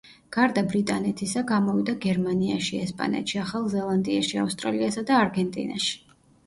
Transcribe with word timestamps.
გარდა 0.35 0.61
ბრიტანეთისა, 0.71 1.43
გამოვიდა 1.51 1.95
გერმანიაში, 2.07 2.81
ესპანეთში, 2.89 3.41
ახალ 3.45 3.71
ზელანდიაში, 3.77 4.43
ავსტრალიასა 4.49 5.07
და 5.13 5.25
არგენტინაში. 5.29 5.97